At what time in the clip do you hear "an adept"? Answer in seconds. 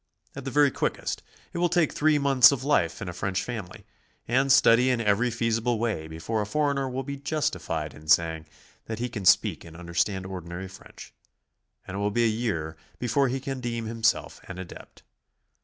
14.47-15.03